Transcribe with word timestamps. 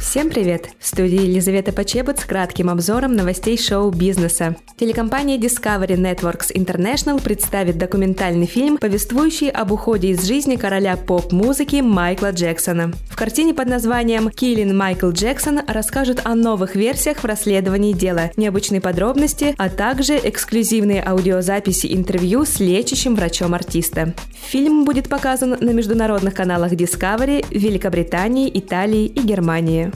Всем 0.00 0.30
привет! 0.30 0.70
В 0.80 0.86
студии 0.86 1.26
Елизавета 1.26 1.72
Почебут 1.72 2.18
с 2.18 2.24
кратким 2.24 2.70
обзором 2.70 3.14
новостей 3.14 3.58
шоу-бизнеса. 3.58 4.56
Телекомпания 4.76 5.36
Discovery 5.36 5.94
Networks 5.94 6.50
International 6.54 7.22
представит 7.22 7.76
документальный 7.76 8.46
фильм, 8.46 8.78
повествующий 8.78 9.50
об 9.50 9.72
уходе 9.72 10.08
из 10.08 10.26
жизни 10.26 10.56
короля 10.56 10.96
поп-музыки 10.96 11.82
Майкла 11.82 12.32
Джексона. 12.32 12.92
В 13.10 13.14
картине 13.14 13.52
под 13.52 13.68
названием 13.68 14.28
«Killing 14.28 14.72
Майкл 14.72 15.10
Джексон» 15.10 15.60
расскажут 15.68 16.22
о 16.24 16.34
новых 16.34 16.74
версиях 16.74 17.18
в 17.18 17.26
расследовании 17.26 17.92
дела, 17.92 18.30
необычные 18.36 18.80
подробности, 18.80 19.54
а 19.58 19.68
также 19.68 20.16
эксклюзивные 20.16 21.04
аудиозаписи 21.06 21.94
интервью 21.94 22.46
с 22.46 22.58
лечащим 22.58 23.14
врачом 23.14 23.52
артиста. 23.52 24.14
Фильм 24.48 24.84
будет 24.84 25.10
показан 25.10 25.50
на 25.60 25.70
международных 25.70 26.34
каналах 26.34 26.72
Discovery 26.72 27.44
Великобритании, 27.50 28.50
Италии 28.52 29.04
и 29.04 29.20
Германии. 29.20 29.89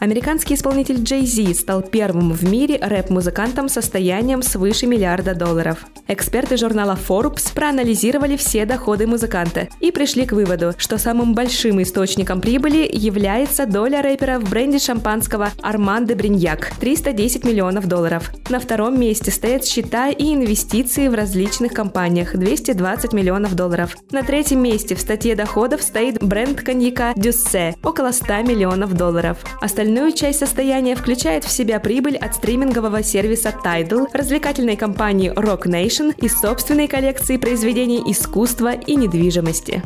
Американский 0.00 0.54
исполнитель 0.54 1.02
Джей 1.02 1.26
Зи 1.26 1.52
стал 1.54 1.82
первым 1.82 2.30
в 2.32 2.44
мире 2.44 2.78
рэп-музыкантом 2.80 3.68
с 3.68 3.72
состоянием 3.72 4.42
свыше 4.42 4.86
миллиарда 4.86 5.34
долларов. 5.34 5.86
Эксперты 6.06 6.56
журнала 6.56 6.96
Forbes 6.96 7.52
проанализировали 7.52 8.36
все 8.36 8.64
доходы 8.64 9.08
музыканта 9.08 9.66
и 9.80 9.90
пришли 9.90 10.24
к 10.24 10.32
выводу, 10.32 10.72
что 10.78 10.98
самым 10.98 11.34
большим 11.34 11.82
источником 11.82 12.40
прибыли 12.40 12.88
является 12.92 13.66
доля 13.66 14.00
рэпера 14.00 14.38
в 14.38 14.48
бренде 14.48 14.78
шампанского 14.78 15.50
Арман 15.62 16.06
де 16.06 16.14
Бриньяк– 16.14 16.70
310 16.80 17.44
миллионов 17.44 17.88
долларов. 17.88 18.30
На 18.50 18.60
втором 18.60 19.00
месте 19.00 19.32
стоят 19.32 19.64
счета 19.64 20.10
и 20.10 20.32
инвестиции 20.32 21.08
в 21.08 21.14
различных 21.14 21.72
компаниях– 21.72 22.36
220 22.36 23.12
миллионов 23.12 23.56
долларов. 23.56 23.96
На 24.12 24.22
третьем 24.22 24.62
месте 24.62 24.94
в 24.94 25.00
статье 25.00 25.34
доходов 25.34 25.82
стоит 25.82 26.22
бренд 26.22 26.60
коньяка 26.60 27.14
Дюссе– 27.16 27.74
около 27.82 28.12
100 28.12 28.42
миллионов 28.42 28.94
долларов. 28.94 29.38
Остальные 29.60 29.87
Остальную 29.88 30.12
часть 30.12 30.40
состояния 30.40 30.94
включает 30.94 31.44
в 31.44 31.50
себя 31.50 31.80
прибыль 31.80 32.18
от 32.18 32.34
стримингового 32.34 33.02
сервиса 33.02 33.54
Tidal, 33.64 34.08
развлекательной 34.12 34.76
компании 34.76 35.32
Rock 35.32 35.62
Nation 35.62 36.14
и 36.20 36.28
собственной 36.28 36.88
коллекции 36.88 37.38
произведений 37.38 38.02
искусства 38.06 38.74
и 38.74 38.96
недвижимости. 38.96 39.82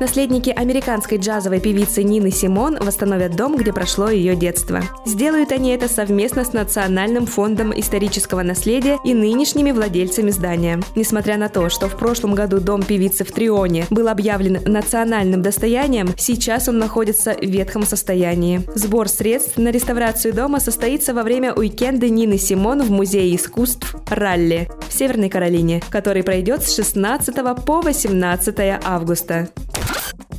Наследники 0.00 0.50
американской 0.50 1.18
джазовой 1.18 1.60
певицы 1.60 2.02
Нины 2.02 2.32
Симон 2.32 2.76
восстановят 2.80 3.36
дом, 3.36 3.56
где 3.56 3.72
прошло 3.72 4.08
ее 4.08 4.34
детство. 4.34 4.82
Сделают 5.06 5.52
они 5.52 5.70
это 5.70 5.88
совместно 5.88 6.44
с 6.44 6.52
Национальным 6.52 7.26
фондом 7.26 7.72
исторического 7.78 8.42
наследия 8.42 8.98
и 9.04 9.14
нынешними 9.14 9.70
владельцами 9.70 10.30
здания. 10.30 10.80
Несмотря 10.96 11.36
на 11.36 11.48
то, 11.48 11.68
что 11.68 11.88
в 11.88 11.96
прошлом 11.96 12.34
году 12.34 12.58
дом 12.58 12.82
певицы 12.82 13.24
в 13.24 13.30
Трионе 13.30 13.86
был 13.90 14.08
объявлен 14.08 14.60
национальным 14.64 15.42
достоянием, 15.42 16.08
сейчас 16.18 16.68
он 16.68 16.78
находится 16.78 17.32
в 17.34 17.44
ветхом 17.44 17.84
состоянии. 17.84 18.62
Сбор 18.74 19.08
средств 19.08 19.58
на 19.58 19.70
реставрацию 19.70 20.34
дома 20.34 20.58
состоится 20.58 21.14
во 21.14 21.22
время 21.22 21.54
уикенда 21.54 22.08
Нины 22.08 22.36
Симон 22.36 22.82
в 22.82 22.90
Музее 22.90 23.36
искусств 23.36 23.94
«Ралли» 24.10 24.68
в 24.88 24.92
Северной 24.92 25.28
Каролине, 25.28 25.82
который 25.88 26.24
пройдет 26.24 26.62
с 26.64 26.74
16 26.74 27.36
по 27.64 27.80
18 27.80 28.58
августа. 28.84 29.48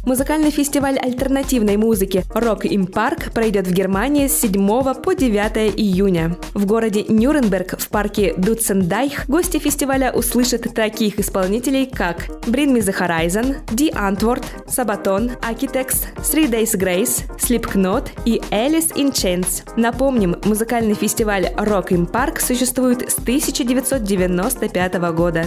Музыкальный 0.05 0.51
фестиваль 0.51 0.99
альтернативной 0.99 1.77
музыки 1.77 2.23
Rock 2.35 2.61
im 2.61 2.87
Park 2.87 3.33
пройдет 3.33 3.65
в 3.65 3.73
Германии 3.73 4.27
с 4.27 4.39
7 4.39 4.53
по 5.01 5.15
9 5.15 5.73
июня. 5.75 6.37
В 6.53 6.67
городе 6.67 7.03
Нюрнберг 7.09 7.79
в 7.79 7.89
парке 7.89 8.35
Дутсендайх 8.37 9.27
гости 9.27 9.57
фестиваля 9.57 10.11
услышат 10.11 10.71
таких 10.75 11.19
исполнителей, 11.19 11.87
как 11.87 12.27
Bring 12.45 12.73
Me 12.73 12.81
The 12.81 12.95
Horizon, 12.95 13.65
The 13.69 13.91
Antwoord, 13.93 14.43
Sabaton, 14.67 15.39
Architects, 15.41 16.05
Three 16.17 16.47
Days 16.47 16.77
Grace, 16.77 17.23
Slipknot 17.39 18.09
и 18.25 18.39
Alice 18.51 18.93
in 18.95 19.11
Chains. 19.11 19.63
Напомним, 19.75 20.35
музыкальный 20.45 20.93
фестиваль 20.93 21.45
Rock 21.57 21.87
im 21.89 22.07
Park 22.09 22.41
существует 22.41 23.09
с 23.09 23.17
1995 23.17 24.93
года. 25.15 25.45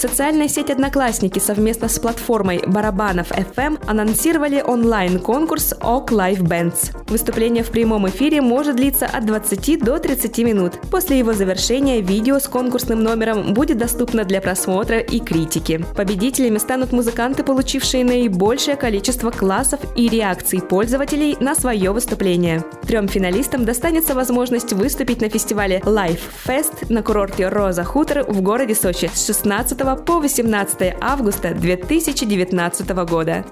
Социальная 0.00 0.48
сеть 0.48 0.70
«Одноклассники» 0.70 1.38
совместно 1.38 1.86
с 1.86 1.98
платформой 1.98 2.62
«Барабанов 2.66 3.30
FM» 3.32 3.78
анонсировали 3.86 4.62
онлайн-конкурс 4.66 5.74
«ОК 5.82 6.12
Live 6.12 6.40
Bands». 6.40 6.96
Выступление 7.08 7.62
в 7.62 7.70
прямом 7.70 8.08
эфире 8.08 8.40
может 8.40 8.76
длиться 8.76 9.04
от 9.04 9.26
20 9.26 9.84
до 9.84 9.98
30 9.98 10.38
минут. 10.38 10.80
После 10.90 11.18
его 11.18 11.34
завершения 11.34 12.00
видео 12.00 12.38
с 12.38 12.48
конкурсным 12.48 13.02
номером 13.02 13.52
будет 13.52 13.76
доступно 13.76 14.24
для 14.24 14.40
просмотра 14.40 15.00
и 15.00 15.20
критики. 15.20 15.84
Победителями 15.94 16.56
станут 16.56 16.92
музыканты, 16.92 17.42
получившие 17.42 18.02
наибольшее 18.02 18.76
количество 18.76 19.30
классов 19.30 19.80
и 19.96 20.08
реакций 20.08 20.62
пользователей 20.62 21.36
на 21.40 21.54
свое 21.54 21.90
выступление. 21.90 22.64
Трем 22.86 23.06
финалистам 23.06 23.66
достанется 23.66 24.14
возможность 24.14 24.72
выступить 24.72 25.20
на 25.20 25.28
фестивале 25.28 25.80
Live 25.80 26.20
Fest 26.46 26.86
на 26.88 27.02
курорте 27.02 27.48
Роза 27.48 27.84
Хутор 27.84 28.22
в 28.22 28.40
городе 28.40 28.74
Сочи 28.74 29.10
с 29.12 29.26
16 29.26 29.78
по 29.96 30.20
18 30.20 30.94
августа 31.00 31.54
2019 31.54 32.88
года. 33.08 33.44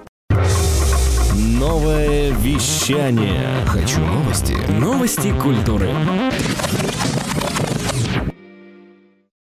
Новое 1.35 2.31
вещание. 2.31 3.65
Хочу 3.67 3.99
новости. 3.99 4.55
Новости 4.79 5.33
культуры. 5.41 5.89